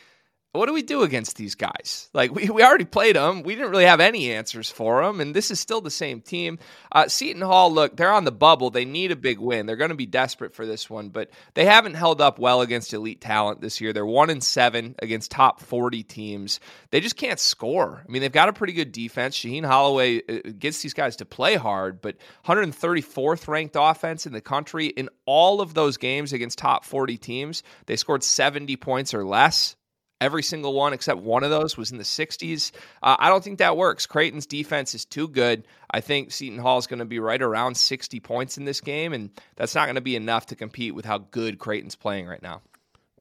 what 0.57 0.67
do 0.67 0.73
we 0.73 0.83
do 0.83 1.03
against 1.03 1.37
these 1.37 1.55
guys? 1.55 2.09
Like 2.13 2.35
we, 2.35 2.49
we 2.49 2.63
already 2.63 2.85
played 2.85 3.17
them. 3.17 3.43
We 3.43 3.55
didn't 3.55 3.71
really 3.71 3.85
have 3.85 4.01
any 4.01 4.33
answers 4.33 4.71
for 4.71 5.05
them, 5.05 5.21
and 5.21 5.35
this 5.35 5.51
is 5.51 5.61
still 5.61 5.81
the 5.81 5.91
same 5.91 6.21
team. 6.21 6.59
Uh, 6.91 7.09
Seton 7.09 7.43
Hall, 7.43 7.73
look, 7.73 7.97
they're 7.97 8.13
on 8.13 8.25
the 8.25 8.33
bubble. 8.33 8.71
They 8.71 8.85
need 8.85 9.13
a 9.13 9.17
big 9.17 9.39
win. 9.39 9.67
They're 9.67 9.77
going 9.77 9.91
to 9.91 9.97
be 9.97 10.07
desperate 10.07 10.55
for 10.55 10.67
this 10.67 10.91
one, 10.91 11.09
but 11.11 11.31
they 11.55 11.65
haven't 11.65 11.95
held 11.95 12.21
up 12.21 12.39
well 12.39 12.61
against 12.61 12.93
elite 12.93 13.21
talent 13.21 13.61
this 13.61 13.81
year. 13.81 13.93
They're 13.93 14.07
one 14.07 14.31
in 14.31 14.41
seven 14.41 14.95
against 15.01 15.31
top 15.31 15.61
forty 15.61 16.03
teams. 16.03 16.61
They 16.91 17.01
just 17.01 17.17
can't 17.17 17.39
score. 17.39 18.03
I 18.07 18.11
mean, 18.11 18.23
they've 18.23 18.33
got 18.33 18.49
a 18.49 18.53
pretty 18.53 18.73
good 18.73 18.93
defense. 18.93 19.37
Shaheen 19.37 19.65
Holloway 19.65 20.23
uh, 20.29 20.51
gets 20.59 20.83
these 20.83 20.95
guys 20.95 21.17
to 21.17 21.25
play 21.25 21.57
hard, 21.57 22.01
but 22.01 22.17
134th 22.47 23.49
ranked 23.49 23.77
offense 23.79 24.27
in 24.27 24.33
the 24.33 24.41
country 24.41 24.87
in 24.87 25.09
all 25.25 25.61
of 25.61 25.75
those 25.75 25.97
games 25.97 26.33
against 26.33 26.59
top 26.59 26.85
40 26.85 27.17
teams. 27.19 27.63
They 27.87 27.97
scored 27.97 28.25
70 28.25 28.77
points 28.77 29.15
or 29.15 29.25
less 29.25 29.76
Every 30.21 30.43
single 30.43 30.73
one 30.73 30.95
except 30.95 31.21
one 31.21 31.45
of 31.45 31.51
those 31.51 31.77
was 31.77 31.93
in 31.93 31.99
the 31.99 32.05
60s. 32.05 32.73
Uh, 33.03 33.17
I 33.19 33.29
don't 33.29 33.45
think 33.45 33.59
that 33.59 33.77
works. 33.77 34.07
Creighton's 34.07 34.47
defense 34.47 34.95
is 34.95 35.05
too 35.05 35.29
good. 35.29 35.67
I 35.91 36.01
think 36.01 36.33
Seton 36.33 36.59
Hall 36.59 36.79
is 36.79 36.87
going 36.87 37.01
to 37.01 37.05
be 37.05 37.19
right 37.19 37.41
around 37.41 37.77
60 37.77 38.21
points 38.21 38.57
in 38.57 38.65
this 38.65 38.81
game, 38.81 39.13
and 39.13 39.31
that's 39.57 39.75
not 39.75 39.85
going 39.85 39.97
to 39.97 40.01
be 40.01 40.17
enough 40.17 40.47
to 40.47 40.57
compete 40.57 40.95
with 40.95 41.05
how 41.05 41.19
good 41.19 41.59
Creighton's 41.59 41.97
playing 41.97 42.27
right 42.27 42.43
now. 42.43 42.63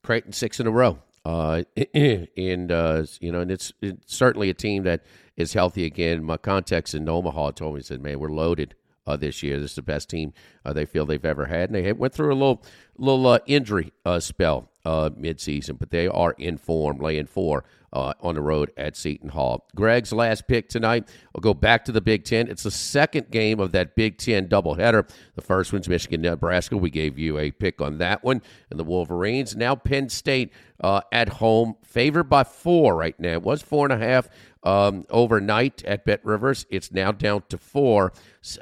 Creighton 0.04 0.32
six 0.32 0.60
in 0.60 0.68
a 0.68 0.72
row. 0.72 1.00
Uh, 1.26 1.64
and 1.94 2.72
uh, 2.72 3.04
you 3.20 3.32
know, 3.32 3.42
and 3.42 3.52
it's, 3.52 3.74
it's 3.82 4.16
certainly 4.16 4.50
a 4.50 4.54
team 4.54 4.84
that 4.84 5.04
is 5.36 5.54
healthy 5.54 5.84
again. 5.86 6.24
My 6.24 6.38
contacts 6.38 6.94
in 6.94 7.10
Omaha 7.10 7.52
told 7.52 7.76
me, 7.76 7.82
said, 7.82 8.02
"Man, 8.02 8.20
we're 8.20 8.30
loaded 8.30 8.76
uh, 9.08 9.18
this 9.18 9.42
year. 9.44 9.60
This 9.60 9.72
is 9.72 9.76
the 9.76 9.82
best 9.82 10.10
team 10.10 10.34
uh, 10.64 10.74
they 10.74 10.86
feel 10.86 11.06
they've 11.06 11.26
ever 11.26 11.46
had." 11.46 11.72
And 11.72 11.76
they 11.76 11.92
went 11.92 12.14
through 12.14 12.32
a 12.32 12.36
little 12.36 12.64
little 12.98 13.26
uh, 13.28 13.40
injury 13.48 13.92
uh, 14.06 14.20
spell 14.20 14.70
uh, 14.86 15.10
midseason, 15.12 15.78
but 15.80 15.90
they 15.90 16.08
are 16.08 16.36
in 16.38 16.58
form, 16.58 17.00
laying 17.00 17.26
four 17.26 17.66
uh, 17.92 18.14
on 18.20 18.36
the 18.36 18.42
road 18.42 18.72
at 18.78 18.96
Seton 18.96 19.30
Hall. 19.30 19.68
Greg's 19.74 20.12
last 20.12 20.48
pick 20.48 20.68
tonight. 20.68 21.08
I'll 21.34 21.42
go 21.42 21.54
back 21.54 21.86
to 21.86 21.92
the 21.92 22.02
Big 22.02 22.26
Ten. 22.26 22.48
It's 22.48 22.64
the 22.64 22.72
second 22.72 23.32
game 23.32 23.60
of 23.60 23.72
that 23.72 23.96
Big 23.96 24.18
Ten 24.18 24.48
doubleheader. 24.48 25.10
The 25.36 25.42
first 25.42 25.72
one's 25.72 25.88
Michigan 25.88 26.22
Nebraska. 26.22 26.78
We 26.78 26.90
gave 26.90 27.18
you 27.18 27.38
a 27.38 27.52
pick 27.52 27.82
on 27.82 27.98
that 28.00 28.24
one, 28.24 28.42
and 28.70 28.80
the 28.80 28.84
Wolverines. 28.84 29.56
Now 29.56 29.76
Penn 29.76 30.10
State 30.10 30.52
uh, 30.82 31.02
at 31.12 31.30
home, 31.30 31.76
favored 31.84 32.30
by 32.30 32.44
four 32.44 32.96
right 32.96 33.18
now. 33.20 33.34
It 33.34 33.44
was 33.44 33.62
four 33.62 33.86
and 33.86 33.94
a 33.94 34.06
half 34.06 34.30
um, 34.64 35.06
overnight 35.10 35.84
at 35.86 36.06
Bet 36.06 36.24
Rivers. 36.26 36.66
It's 36.70 36.92
now 36.92 37.12
down 37.12 37.44
to 37.50 37.58
four. 37.58 38.12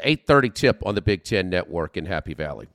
Eight 0.01 0.27
thirty 0.27 0.49
tip 0.49 0.81
on 0.85 0.95
the 0.95 1.01
Big 1.01 1.23
Ten 1.23 1.49
Network 1.49 1.97
in 1.97 2.05
Happy 2.05 2.35
Valley. 2.35 2.67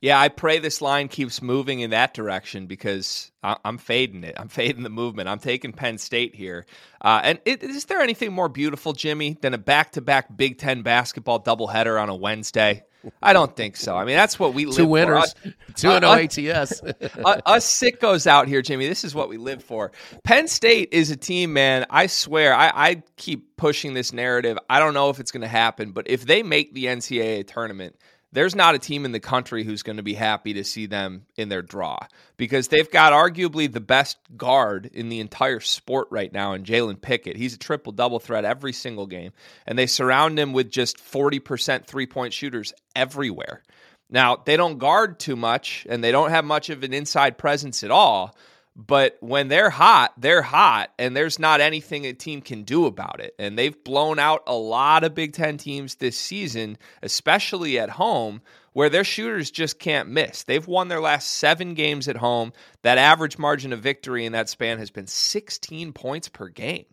Yeah, 0.00 0.18
I 0.18 0.28
pray 0.28 0.58
this 0.58 0.80
line 0.80 1.08
keeps 1.08 1.42
moving 1.42 1.80
in 1.80 1.90
that 1.90 2.14
direction 2.14 2.66
because 2.66 3.30
I'm 3.42 3.76
fading 3.76 4.24
it. 4.24 4.34
I'm 4.38 4.48
fading 4.48 4.82
the 4.82 4.88
movement. 4.90 5.28
I'm 5.28 5.38
taking 5.38 5.72
Penn 5.72 5.98
State 5.98 6.34
here. 6.34 6.64
Uh, 7.02 7.20
and 7.22 7.40
is 7.44 7.84
there 7.84 8.00
anything 8.00 8.32
more 8.32 8.48
beautiful, 8.48 8.94
Jimmy, 8.94 9.36
than 9.42 9.52
a 9.52 9.58
back-to-back 9.58 10.34
Big 10.34 10.56
Ten 10.58 10.80
basketball 10.80 11.42
doubleheader 11.42 12.00
on 12.00 12.08
a 12.08 12.14
Wednesday? 12.14 12.84
I 13.22 13.34
don't 13.34 13.54
think 13.54 13.76
so. 13.76 13.96
I 13.96 14.04
mean, 14.04 14.16
that's 14.16 14.38
what 14.38 14.54
we 14.54 14.66
live 14.66 14.76
Two 14.76 14.86
winners, 14.86 15.34
for. 15.34 15.54
two 15.74 15.90
and 15.90 16.04
ATS. 16.04 16.82
uh, 16.82 17.40
us 17.46 17.66
sickos 17.66 18.26
out 18.26 18.48
here, 18.48 18.62
Jimmy. 18.62 18.86
This 18.88 19.04
is 19.04 19.14
what 19.14 19.28
we 19.28 19.36
live 19.36 19.62
for. 19.62 19.92
Penn 20.24 20.48
State 20.48 20.90
is 20.92 21.10
a 21.10 21.16
team, 21.16 21.52
man. 21.52 21.86
I 21.90 22.06
swear, 22.06 22.54
I, 22.54 22.72
I 22.74 23.02
keep 23.16 23.56
pushing 23.56 23.94
this 23.94 24.12
narrative. 24.12 24.58
I 24.68 24.78
don't 24.78 24.94
know 24.94 25.10
if 25.10 25.20
it's 25.20 25.30
going 25.30 25.42
to 25.42 25.48
happen, 25.48 25.92
but 25.92 26.08
if 26.08 26.24
they 26.24 26.42
make 26.42 26.72
the 26.72 26.86
NCAA 26.86 27.46
tournament– 27.46 27.96
there's 28.32 28.54
not 28.54 28.74
a 28.74 28.78
team 28.78 29.04
in 29.04 29.12
the 29.12 29.20
country 29.20 29.64
who's 29.64 29.82
going 29.82 29.96
to 29.96 30.02
be 30.02 30.14
happy 30.14 30.54
to 30.54 30.64
see 30.64 30.86
them 30.86 31.26
in 31.36 31.48
their 31.48 31.62
draw 31.62 31.98
because 32.36 32.68
they've 32.68 32.90
got 32.90 33.12
arguably 33.12 33.70
the 33.70 33.80
best 33.80 34.18
guard 34.36 34.88
in 34.92 35.08
the 35.08 35.20
entire 35.20 35.60
sport 35.60 36.08
right 36.10 36.32
now 36.32 36.52
in 36.52 36.64
Jalen 36.64 37.00
Pickett. 37.00 37.36
He's 37.36 37.54
a 37.54 37.58
triple 37.58 37.92
double 37.92 38.20
threat 38.20 38.44
every 38.44 38.72
single 38.72 39.06
game, 39.06 39.32
and 39.66 39.78
they 39.78 39.86
surround 39.86 40.38
him 40.38 40.52
with 40.52 40.70
just 40.70 40.98
40% 40.98 41.86
three 41.86 42.06
point 42.06 42.32
shooters 42.32 42.72
everywhere. 42.94 43.62
Now, 44.10 44.36
they 44.36 44.56
don't 44.56 44.78
guard 44.78 45.20
too 45.20 45.36
much 45.36 45.86
and 45.88 46.02
they 46.02 46.12
don't 46.12 46.30
have 46.30 46.44
much 46.44 46.68
of 46.70 46.82
an 46.82 46.92
inside 46.92 47.38
presence 47.38 47.84
at 47.84 47.90
all. 47.90 48.36
But 48.76 49.16
when 49.20 49.48
they're 49.48 49.70
hot, 49.70 50.12
they're 50.16 50.42
hot, 50.42 50.92
and 50.98 51.16
there's 51.16 51.38
not 51.38 51.60
anything 51.60 52.06
a 52.06 52.12
team 52.12 52.40
can 52.40 52.62
do 52.62 52.86
about 52.86 53.20
it. 53.20 53.34
And 53.38 53.58
they've 53.58 53.84
blown 53.84 54.18
out 54.18 54.42
a 54.46 54.54
lot 54.54 55.04
of 55.04 55.14
Big 55.14 55.32
Ten 55.32 55.58
teams 55.58 55.96
this 55.96 56.16
season, 56.16 56.78
especially 57.02 57.78
at 57.78 57.90
home, 57.90 58.40
where 58.72 58.88
their 58.88 59.04
shooters 59.04 59.50
just 59.50 59.78
can't 59.78 60.08
miss. 60.08 60.44
They've 60.44 60.66
won 60.66 60.88
their 60.88 61.00
last 61.00 61.28
seven 61.28 61.74
games 61.74 62.06
at 62.08 62.16
home. 62.16 62.52
That 62.82 62.98
average 62.98 63.38
margin 63.38 63.72
of 63.72 63.80
victory 63.80 64.24
in 64.24 64.32
that 64.32 64.48
span 64.48 64.78
has 64.78 64.90
been 64.90 65.08
16 65.08 65.92
points 65.92 66.28
per 66.28 66.48
game. 66.48 66.84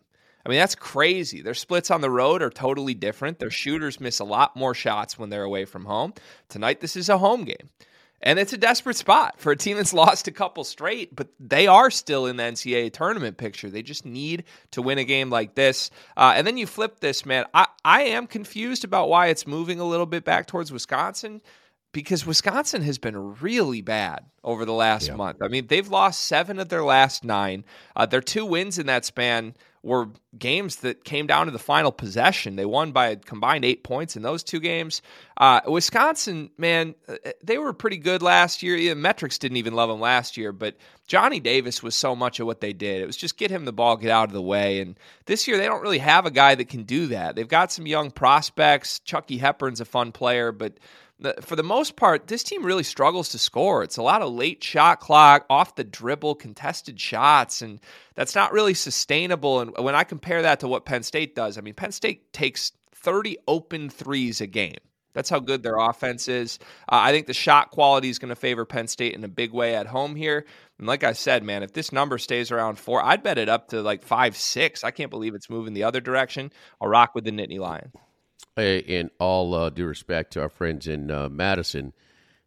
I 0.44 0.48
mean, 0.48 0.58
that's 0.58 0.74
crazy. 0.74 1.42
Their 1.42 1.54
splits 1.54 1.90
on 1.90 2.00
the 2.00 2.10
road 2.10 2.42
are 2.42 2.50
totally 2.50 2.94
different. 2.94 3.38
Their 3.38 3.50
shooters 3.50 4.00
miss 4.00 4.18
a 4.18 4.24
lot 4.24 4.56
more 4.56 4.74
shots 4.74 5.18
when 5.18 5.30
they're 5.30 5.42
away 5.42 5.64
from 5.64 5.84
home. 5.84 6.14
Tonight, 6.48 6.80
this 6.80 6.96
is 6.96 7.08
a 7.08 7.18
home 7.18 7.44
game. 7.44 7.68
And 8.20 8.38
it's 8.38 8.52
a 8.52 8.58
desperate 8.58 8.96
spot 8.96 9.38
for 9.38 9.52
a 9.52 9.56
team 9.56 9.76
that's 9.76 9.92
lost 9.94 10.28
a 10.28 10.32
couple 10.32 10.64
straight, 10.64 11.14
but 11.14 11.28
they 11.38 11.66
are 11.66 11.90
still 11.90 12.26
in 12.26 12.36
the 12.36 12.42
NCAA 12.42 12.92
tournament 12.92 13.36
picture. 13.36 13.70
They 13.70 13.82
just 13.82 14.04
need 14.04 14.44
to 14.72 14.82
win 14.82 14.98
a 14.98 15.04
game 15.04 15.30
like 15.30 15.54
this. 15.54 15.90
Uh, 16.16 16.34
and 16.36 16.46
then 16.46 16.56
you 16.56 16.66
flip 16.66 17.00
this, 17.00 17.24
man. 17.24 17.44
I, 17.54 17.66
I 17.84 18.02
am 18.02 18.26
confused 18.26 18.84
about 18.84 19.08
why 19.08 19.28
it's 19.28 19.46
moving 19.46 19.80
a 19.80 19.84
little 19.84 20.06
bit 20.06 20.24
back 20.24 20.46
towards 20.46 20.72
Wisconsin 20.72 21.40
because 21.92 22.26
Wisconsin 22.26 22.82
has 22.82 22.98
been 22.98 23.36
really 23.40 23.80
bad 23.80 24.26
over 24.44 24.64
the 24.64 24.72
last 24.72 25.08
yeah. 25.08 25.16
month. 25.16 25.38
I 25.42 25.48
mean, 25.48 25.66
they've 25.66 25.88
lost 25.88 26.20
seven 26.22 26.58
of 26.58 26.68
their 26.68 26.84
last 26.84 27.24
nine. 27.24 27.64
Uh, 27.96 28.06
their 28.06 28.20
two 28.20 28.44
wins 28.44 28.78
in 28.78 28.86
that 28.86 29.04
span 29.04 29.54
were 29.82 30.08
games 30.36 30.76
that 30.76 31.04
came 31.04 31.26
down 31.26 31.46
to 31.46 31.52
the 31.52 31.58
final 31.58 31.92
possession. 31.92 32.56
They 32.56 32.64
won 32.64 32.92
by 32.92 33.08
a 33.08 33.16
combined 33.16 33.64
eight 33.64 33.84
points 33.84 34.16
in 34.16 34.22
those 34.22 34.42
two 34.42 34.60
games. 34.60 35.02
Uh, 35.36 35.60
Wisconsin, 35.66 36.50
man, 36.58 36.94
uh, 37.08 37.16
they 37.42 37.58
were 37.58 37.72
pretty 37.72 37.96
good 37.96 38.22
last 38.22 38.62
year. 38.62 38.76
Yeah, 38.76 38.94
metrics 38.94 39.38
didn't 39.38 39.56
even 39.58 39.74
love 39.74 39.88
them 39.88 40.00
last 40.00 40.36
year, 40.36 40.52
but 40.52 40.76
Johnny 41.06 41.40
Davis 41.40 41.82
was 41.82 41.94
so 41.94 42.14
much 42.14 42.40
of 42.40 42.46
what 42.46 42.60
they 42.60 42.72
did. 42.72 43.00
It 43.02 43.06
was 43.06 43.16
just 43.16 43.38
get 43.38 43.50
him 43.50 43.64
the 43.64 43.72
ball, 43.72 43.96
get 43.96 44.10
out 44.10 44.28
of 44.28 44.34
the 44.34 44.42
way. 44.42 44.80
And 44.80 44.98
this 45.26 45.48
year, 45.48 45.56
they 45.56 45.66
don't 45.66 45.82
really 45.82 45.98
have 45.98 46.26
a 46.26 46.30
guy 46.30 46.54
that 46.54 46.68
can 46.68 46.82
do 46.82 47.06
that. 47.08 47.36
They've 47.36 47.48
got 47.48 47.72
some 47.72 47.86
young 47.86 48.10
prospects. 48.10 48.98
Chucky 49.00 49.38
Hepburn's 49.38 49.80
a 49.80 49.84
fun 49.84 50.12
player, 50.12 50.52
but 50.52 50.74
for 51.40 51.56
the 51.56 51.62
most 51.62 51.96
part, 51.96 52.28
this 52.28 52.42
team 52.42 52.64
really 52.64 52.84
struggles 52.84 53.30
to 53.30 53.38
score. 53.38 53.82
It's 53.82 53.96
a 53.96 54.02
lot 54.02 54.22
of 54.22 54.32
late 54.32 54.62
shot 54.62 55.00
clock, 55.00 55.46
off 55.50 55.74
the 55.74 55.84
dribble, 55.84 56.36
contested 56.36 57.00
shots, 57.00 57.60
and 57.60 57.80
that's 58.14 58.34
not 58.34 58.52
really 58.52 58.74
sustainable. 58.74 59.60
And 59.60 59.72
when 59.78 59.94
I 59.94 60.04
compare 60.04 60.42
that 60.42 60.60
to 60.60 60.68
what 60.68 60.84
Penn 60.84 61.02
State 61.02 61.34
does, 61.34 61.58
I 61.58 61.60
mean, 61.60 61.74
Penn 61.74 61.92
State 61.92 62.32
takes 62.32 62.72
30 62.94 63.38
open 63.48 63.90
threes 63.90 64.40
a 64.40 64.46
game. 64.46 64.78
That's 65.14 65.30
how 65.30 65.40
good 65.40 65.64
their 65.64 65.78
offense 65.78 66.28
is. 66.28 66.60
Uh, 66.88 67.00
I 67.02 67.10
think 67.10 67.26
the 67.26 67.34
shot 67.34 67.72
quality 67.72 68.08
is 68.08 68.20
going 68.20 68.28
to 68.28 68.36
favor 68.36 68.64
Penn 68.64 68.86
State 68.86 69.14
in 69.14 69.24
a 69.24 69.28
big 69.28 69.52
way 69.52 69.74
at 69.74 69.86
home 69.86 70.14
here. 70.14 70.44
And 70.78 70.86
like 70.86 71.02
I 71.02 71.12
said, 71.12 71.42
man, 71.42 71.64
if 71.64 71.72
this 71.72 71.90
number 71.90 72.18
stays 72.18 72.52
around 72.52 72.78
four, 72.78 73.02
I'd 73.02 73.24
bet 73.24 73.38
it 73.38 73.48
up 73.48 73.68
to 73.68 73.82
like 73.82 74.04
five, 74.04 74.36
six. 74.36 74.84
I 74.84 74.92
can't 74.92 75.10
believe 75.10 75.34
it's 75.34 75.50
moving 75.50 75.74
the 75.74 75.82
other 75.82 76.00
direction. 76.00 76.52
I'll 76.80 76.88
rock 76.88 77.16
with 77.16 77.24
the 77.24 77.32
Nittany 77.32 77.58
Lion 77.58 77.90
in 78.56 79.10
all 79.18 79.54
uh, 79.54 79.70
due 79.70 79.86
respect 79.86 80.32
to 80.32 80.42
our 80.42 80.48
friends 80.48 80.86
in 80.86 81.10
uh, 81.10 81.28
Madison, 81.28 81.92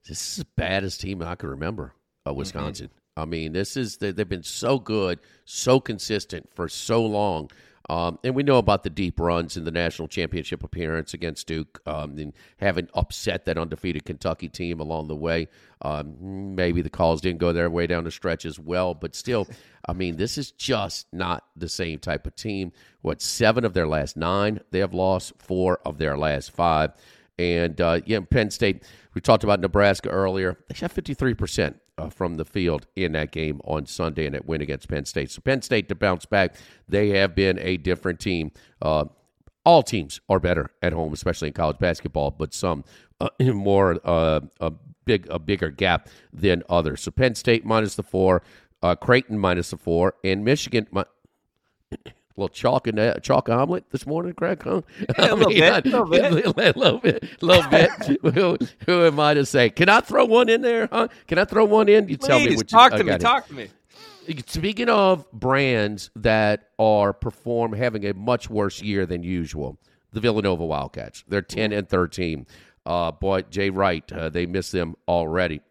this 0.07 0.29
is 0.29 0.35
the 0.37 0.47
baddest 0.55 1.01
team 1.01 1.21
I 1.21 1.35
can 1.35 1.49
remember. 1.49 1.93
Uh, 2.27 2.33
Wisconsin. 2.33 2.87
Mm-hmm. 2.87 3.21
I 3.21 3.25
mean, 3.25 3.53
this 3.53 3.75
is 3.75 3.97
they've 3.97 4.27
been 4.27 4.43
so 4.43 4.79
good, 4.79 5.19
so 5.45 5.79
consistent 5.79 6.49
for 6.53 6.69
so 6.69 7.05
long. 7.05 7.51
Um, 7.91 8.19
and 8.23 8.33
we 8.35 8.43
know 8.43 8.57
about 8.57 8.83
the 8.83 8.89
deep 8.89 9.19
runs 9.19 9.57
in 9.57 9.65
the 9.65 9.71
national 9.71 10.07
championship 10.07 10.63
appearance 10.63 11.13
against 11.13 11.45
Duke 11.45 11.81
um, 11.85 12.17
and 12.17 12.31
having 12.55 12.87
upset 12.93 13.43
that 13.43 13.57
undefeated 13.57 14.05
Kentucky 14.05 14.47
team 14.47 14.79
along 14.79 15.09
the 15.09 15.15
way. 15.15 15.49
Um, 15.81 16.55
maybe 16.55 16.81
the 16.81 16.89
calls 16.89 17.19
didn't 17.19 17.39
go 17.39 17.51
their 17.51 17.69
way 17.69 17.87
down 17.87 18.05
the 18.05 18.11
stretch 18.11 18.45
as 18.45 18.57
well, 18.57 18.93
but 18.93 19.13
still, 19.13 19.45
I 19.85 19.91
mean, 19.91 20.15
this 20.15 20.37
is 20.37 20.51
just 20.51 21.07
not 21.11 21.43
the 21.57 21.67
same 21.67 21.99
type 21.99 22.25
of 22.25 22.33
team. 22.33 22.71
What, 23.01 23.21
seven 23.21 23.65
of 23.65 23.73
their 23.73 23.87
last 23.87 24.15
nine 24.15 24.61
they 24.71 24.79
have 24.79 24.93
lost, 24.93 25.33
four 25.39 25.81
of 25.85 25.97
their 25.97 26.17
last 26.17 26.51
five. 26.51 26.93
And 27.37 27.81
uh, 27.81 27.99
yeah, 28.05 28.21
Penn 28.21 28.51
State, 28.51 28.83
we 29.13 29.19
talked 29.19 29.43
about 29.43 29.59
Nebraska 29.59 30.07
earlier. 30.07 30.57
They 30.69 30.75
shot 30.75 30.95
53% 30.95 31.75
uh, 32.01 32.09
from 32.09 32.35
the 32.35 32.45
field 32.45 32.87
in 32.95 33.11
that 33.13 33.31
game 33.31 33.61
on 33.63 33.85
Sunday 33.85 34.25
and 34.25 34.35
that 34.35 34.45
win 34.45 34.61
against 34.61 34.87
Penn 34.87 35.05
State. 35.05 35.31
So 35.31 35.41
Penn 35.41 35.61
State 35.61 35.87
to 35.89 35.95
bounce 35.95 36.25
back, 36.25 36.55
they 36.87 37.09
have 37.09 37.35
been 37.35 37.59
a 37.59 37.77
different 37.77 38.19
team. 38.19 38.51
Uh, 38.81 39.05
all 39.63 39.83
teams 39.83 40.19
are 40.27 40.39
better 40.39 40.71
at 40.81 40.93
home, 40.93 41.13
especially 41.13 41.49
in 41.49 41.53
college 41.53 41.77
basketball, 41.77 42.31
but 42.31 42.53
some 42.53 42.83
uh, 43.19 43.29
more 43.39 43.99
uh, 44.03 44.41
a 44.59 44.71
big 45.05 45.27
a 45.29 45.39
bigger 45.39 45.69
gap 45.69 46.09
than 46.33 46.63
others. 46.69 47.01
So 47.01 47.11
Penn 47.11 47.35
State 47.35 47.65
minus 47.65 47.95
the 47.95 48.03
four, 48.03 48.41
uh, 48.81 48.95
Creighton 48.95 49.37
minus 49.37 49.69
the 49.69 49.77
four, 49.77 50.15
and 50.23 50.43
Michigan. 50.43 50.87
Mi- 50.91 51.03
little 52.35 52.49
chalk 52.49 52.87
and 52.87 52.99
uh, 52.99 53.15
chalk 53.19 53.49
omelet 53.49 53.89
this 53.91 54.05
morning, 54.05 54.33
Greg? 54.35 54.61
Huh? 54.63 54.81
Yeah, 55.51 55.79
a, 55.83 55.85
little 55.85 56.05
bit, 56.05 56.25
a 56.25 56.29
little 56.29 56.53
bit, 56.53 56.75
a 56.75 56.79
little 56.79 56.99
bit, 56.99 57.23
a 57.41 57.45
little 57.45 57.69
bit. 57.69 58.33
who, 58.33 58.57
who, 58.85 59.05
am 59.05 59.19
I 59.19 59.33
to 59.33 59.45
say? 59.45 59.69
Can 59.69 59.89
I 59.89 60.01
throw 60.01 60.25
one 60.25 60.49
in 60.49 60.61
there? 60.61 60.87
Huh? 60.91 61.07
Can 61.27 61.37
I 61.37 61.45
throw 61.45 61.65
one 61.65 61.89
in? 61.89 62.07
You 62.07 62.17
Please, 62.17 62.27
tell 62.27 62.39
me. 62.39 62.55
What 62.55 62.67
talk 62.67 62.93
you, 62.93 62.97
to 62.99 63.03
me. 63.03 63.17
Talk 63.17 63.47
to 63.47 63.53
me. 63.53 63.69
Speaking 64.47 64.89
of 64.89 65.29
brands 65.31 66.09
that 66.15 66.69
are 66.79 67.11
perform 67.11 67.73
having 67.73 68.05
a 68.05 68.13
much 68.13 68.49
worse 68.49 68.81
year 68.81 69.05
than 69.05 69.23
usual, 69.23 69.77
the 70.13 70.19
Villanova 70.19 70.65
Wildcats. 70.65 71.23
They're 71.27 71.41
ten 71.41 71.71
and 71.71 71.87
thirteen. 71.87 72.47
Uh, 72.85 73.11
boy, 73.11 73.43
Jay 73.43 73.69
Wright, 73.69 74.09
uh, 74.11 74.29
they 74.29 74.45
missed 74.45 74.71
them 74.71 74.95
already. 75.07 75.61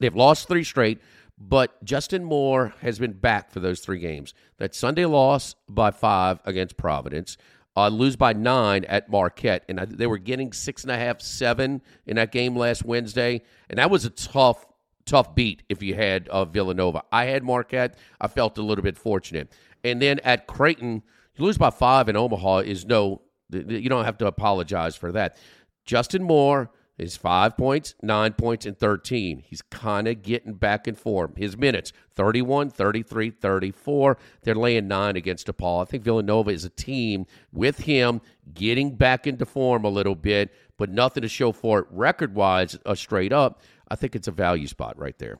They've 0.00 0.14
lost 0.14 0.48
three 0.48 0.64
straight. 0.64 1.00
But 1.38 1.82
Justin 1.82 2.24
Moore 2.24 2.74
has 2.80 2.98
been 2.98 3.12
back 3.12 3.50
for 3.50 3.60
those 3.60 3.80
three 3.80 3.98
games. 3.98 4.34
That 4.58 4.74
Sunday 4.74 5.06
loss 5.06 5.54
by 5.68 5.90
five 5.90 6.40
against 6.44 6.76
Providence, 6.76 7.36
uh, 7.76 7.88
lose 7.88 8.16
by 8.16 8.32
nine 8.32 8.84
at 8.84 9.08
Marquette, 9.10 9.64
and 9.68 9.78
they 9.78 10.06
were 10.06 10.18
getting 10.18 10.52
six 10.52 10.82
and 10.82 10.90
a 10.90 10.96
half, 10.96 11.20
seven 11.20 11.82
in 12.06 12.16
that 12.16 12.32
game 12.32 12.54
last 12.56 12.84
Wednesday, 12.84 13.42
and 13.70 13.78
that 13.78 13.90
was 13.90 14.04
a 14.04 14.10
tough, 14.10 14.66
tough 15.06 15.34
beat 15.34 15.62
if 15.68 15.82
you 15.82 15.94
had 15.94 16.28
uh, 16.28 16.44
Villanova. 16.44 17.02
I 17.10 17.24
had 17.24 17.42
Marquette. 17.42 17.96
I 18.20 18.28
felt 18.28 18.58
a 18.58 18.62
little 18.62 18.84
bit 18.84 18.98
fortunate, 18.98 19.52
and 19.82 20.02
then 20.02 20.20
at 20.20 20.46
Creighton, 20.46 21.02
you 21.34 21.44
lose 21.44 21.56
by 21.56 21.70
five 21.70 22.08
in 22.08 22.16
Omaha 22.16 22.58
is 22.58 22.84
no, 22.84 23.22
you 23.50 23.88
don't 23.88 24.04
have 24.04 24.18
to 24.18 24.26
apologize 24.26 24.94
for 24.94 25.10
that. 25.12 25.38
Justin 25.84 26.22
Moore 26.22 26.70
is 26.98 27.16
five 27.16 27.56
points, 27.56 27.94
nine 28.02 28.32
points, 28.32 28.66
and 28.66 28.78
13. 28.78 29.42
He's 29.44 29.62
kind 29.62 30.06
of 30.06 30.22
getting 30.22 30.54
back 30.54 30.86
in 30.86 30.94
form. 30.94 31.34
His 31.36 31.56
minutes 31.56 31.92
31, 32.14 32.70
33, 32.70 33.30
34. 33.30 34.18
They're 34.42 34.54
laying 34.54 34.88
nine 34.88 35.16
against 35.16 35.46
DePaul. 35.46 35.82
I 35.82 35.84
think 35.84 36.04
Villanova 36.04 36.50
is 36.50 36.64
a 36.64 36.70
team 36.70 37.26
with 37.52 37.78
him 37.78 38.20
getting 38.54 38.94
back 38.94 39.26
into 39.26 39.46
form 39.46 39.84
a 39.84 39.88
little 39.88 40.14
bit, 40.14 40.52
but 40.76 40.90
nothing 40.90 41.22
to 41.22 41.28
show 41.28 41.52
for 41.52 41.80
it 41.80 41.86
record 41.90 42.34
wise, 42.34 42.78
uh, 42.84 42.94
straight 42.94 43.32
up. 43.32 43.62
I 43.88 43.96
think 43.96 44.14
it's 44.14 44.28
a 44.28 44.32
value 44.32 44.66
spot 44.66 44.98
right 44.98 45.18
there. 45.18 45.38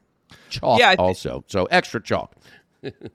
Chalk 0.48 0.78
yeah, 0.78 0.90
th- 0.90 0.98
also. 0.98 1.44
So 1.46 1.66
extra 1.66 2.02
chalk. 2.02 2.34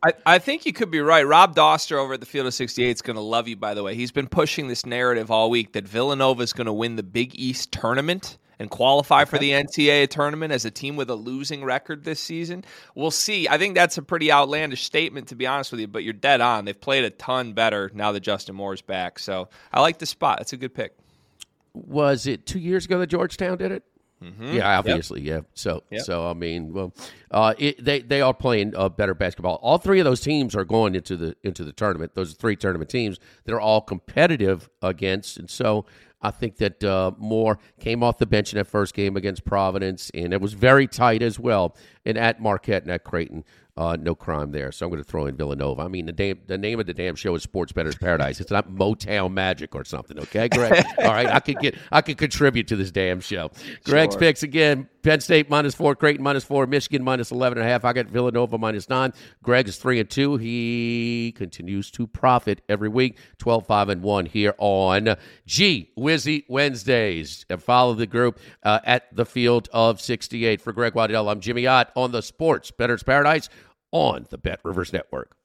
I, 0.03 0.13
I 0.25 0.39
think 0.39 0.65
you 0.65 0.73
could 0.73 0.91
be 0.91 0.99
right. 0.99 1.25
Rob 1.25 1.55
Dauster 1.55 1.97
over 1.97 2.13
at 2.13 2.19
the 2.19 2.25
Field 2.25 2.47
of 2.47 2.53
68 2.53 2.89
is 2.89 3.01
going 3.01 3.15
to 3.15 3.21
love 3.21 3.47
you, 3.47 3.55
by 3.55 3.73
the 3.73 3.83
way. 3.83 3.95
He's 3.95 4.11
been 4.11 4.27
pushing 4.27 4.67
this 4.67 4.85
narrative 4.85 5.29
all 5.29 5.49
week 5.49 5.73
that 5.73 5.87
Villanova 5.87 6.43
is 6.43 6.53
going 6.53 6.67
to 6.67 6.73
win 6.73 6.95
the 6.95 7.03
Big 7.03 7.33
East 7.35 7.71
tournament 7.71 8.37
and 8.59 8.69
qualify 8.69 9.21
okay. 9.21 9.29
for 9.29 9.37
the 9.37 9.51
NCAA 9.51 10.09
tournament 10.09 10.51
as 10.51 10.65
a 10.65 10.71
team 10.71 10.95
with 10.95 11.09
a 11.09 11.15
losing 11.15 11.63
record 11.63 12.03
this 12.03 12.19
season. 12.19 12.63
We'll 12.95 13.11
see. 13.11 13.47
I 13.47 13.57
think 13.57 13.75
that's 13.75 13.97
a 13.97 14.01
pretty 14.01 14.31
outlandish 14.31 14.83
statement, 14.83 15.27
to 15.27 15.35
be 15.35 15.45
honest 15.45 15.71
with 15.71 15.81
you, 15.81 15.87
but 15.87 16.03
you're 16.03 16.13
dead 16.13 16.41
on. 16.41 16.65
They've 16.65 16.79
played 16.79 17.03
a 17.03 17.09
ton 17.09 17.53
better 17.53 17.91
now 17.93 18.11
that 18.13 18.21
Justin 18.21 18.55
Moore's 18.55 18.81
back. 18.81 19.19
So 19.19 19.49
I 19.71 19.81
like 19.81 19.99
the 19.99 20.05
spot. 20.05 20.41
It's 20.41 20.53
a 20.53 20.57
good 20.57 20.73
pick. 20.73 20.97
Was 21.73 22.25
it 22.25 22.45
two 22.45 22.59
years 22.59 22.85
ago 22.85 22.99
that 22.99 23.07
Georgetown 23.07 23.57
did 23.57 23.71
it? 23.71 23.83
Mm-hmm. 24.23 24.53
Yeah, 24.53 24.79
obviously, 24.79 25.21
yep. 25.21 25.43
yeah. 25.43 25.49
So, 25.53 25.83
yep. 25.91 26.01
so 26.01 26.27
I 26.27 26.33
mean, 26.33 26.73
well, 26.73 26.93
uh, 27.29 27.53
it, 27.57 27.83
they 27.83 28.01
they 28.01 28.21
are 28.21 28.33
playing 28.33 28.75
uh, 28.75 28.89
better 28.89 29.13
basketball. 29.13 29.59
All 29.61 29.77
three 29.77 29.99
of 29.99 30.05
those 30.05 30.21
teams 30.21 30.55
are 30.55 30.65
going 30.65 30.95
into 30.95 31.15
the 31.15 31.35
into 31.43 31.63
the 31.63 31.71
tournament. 31.71 32.15
Those 32.15 32.33
three 32.33 32.55
tournament 32.55 32.89
teams 32.89 33.19
that 33.45 33.53
are 33.53 33.61
all 33.61 33.81
competitive 33.81 34.69
against, 34.81 35.37
and 35.37 35.49
so 35.49 35.85
I 36.21 36.31
think 36.31 36.57
that 36.57 36.83
uh, 36.83 37.11
Moore 37.17 37.59
came 37.79 38.01
off 38.01 38.17
the 38.17 38.25
bench 38.25 38.53
in 38.53 38.57
that 38.57 38.65
first 38.65 38.95
game 38.95 39.15
against 39.17 39.45
Providence, 39.45 40.09
and 40.13 40.33
it 40.33 40.41
was 40.41 40.53
very 40.53 40.87
tight 40.87 41.21
as 41.21 41.39
well. 41.39 41.75
And 42.05 42.17
at 42.17 42.41
Marquette 42.41 42.83
and 42.83 42.91
at 42.91 43.03
Creighton, 43.03 43.43
uh, 43.77 43.95
no 43.99 44.15
crime 44.15 44.51
there. 44.51 44.71
So 44.71 44.85
I'm 44.85 44.91
going 44.91 45.03
to 45.03 45.09
throw 45.09 45.27
in 45.27 45.35
Villanova. 45.35 45.83
I 45.83 45.87
mean, 45.87 46.07
the, 46.07 46.13
name, 46.13 46.39
the 46.47 46.57
name 46.57 46.79
of 46.79 46.87
the 46.87 46.93
damn 46.93 47.15
show 47.15 47.35
is 47.35 47.43
Sports 47.43 47.71
Bettor's 47.71 47.95
Paradise. 47.95 48.41
It's 48.41 48.51
not 48.51 48.69
Motown 48.69 49.31
Magic 49.33 49.75
or 49.75 49.85
something. 49.85 50.19
Okay, 50.19 50.49
Greg. 50.49 50.83
All 50.99 51.05
right, 51.05 51.27
I 51.27 51.39
could 51.39 51.59
get 51.59 51.75
I 51.91 52.01
could 52.01 52.17
contribute 52.17 52.67
to 52.69 52.75
this 52.75 52.91
damn 52.91 53.21
show. 53.21 53.51
Greg's 53.83 54.15
sure. 54.15 54.19
picks 54.19 54.43
again: 54.43 54.89
Penn 55.03 55.21
State 55.21 55.49
minus 55.49 55.75
four, 55.75 55.95
Creighton 55.95 56.23
minus 56.23 56.43
four, 56.43 56.65
Michigan 56.65 57.03
minus 57.03 57.31
eleven 57.31 57.59
and 57.59 57.67
a 57.67 57.69
half. 57.69 57.85
I 57.85 57.93
got 57.93 58.07
Villanova 58.07 58.57
minus 58.57 58.89
nine. 58.89 59.13
Greg 59.43 59.67
is 59.67 59.77
three 59.77 59.99
and 59.99 60.09
two. 60.09 60.37
He 60.37 61.33
continues 61.37 61.91
to 61.91 62.07
profit 62.07 62.61
every 62.67 62.89
week. 62.89 63.17
12, 63.37 63.65
5, 63.65 63.89
and 63.89 64.01
one 64.01 64.25
here 64.25 64.53
on 64.57 65.15
G 65.45 65.91
Wizzy 65.97 66.43
Wednesdays. 66.47 67.45
And 67.49 67.61
follow 67.61 67.93
the 67.93 68.07
group 68.07 68.39
uh, 68.63 68.79
at 68.83 69.15
the 69.15 69.25
Field 69.25 69.69
of 69.71 70.01
68. 70.01 70.61
For 70.61 70.73
Greg 70.73 70.95
Waddell, 70.95 71.29
I'm 71.29 71.39
Jimmy 71.39 71.67
Ott 71.67 71.91
on 71.95 72.11
the 72.11 72.21
Sports 72.21 72.71
Bettor's 72.71 73.03
Paradise 73.03 73.49
on 73.91 74.27
the 74.29 74.37
Bet 74.37 74.59
Rivers 74.63 74.91
Network. 74.91 75.36